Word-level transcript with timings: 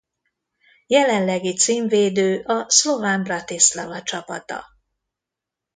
Jelenlegi 0.87 1.53
címvédő 1.55 2.41
a 2.45 2.69
Slovan 2.69 3.23
Bratislava 3.23 4.01
csapata. 4.03 4.65